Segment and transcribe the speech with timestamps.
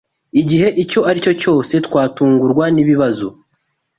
[0.41, 3.27] igihe icyo aricyo cyose twatungurwa nibibazo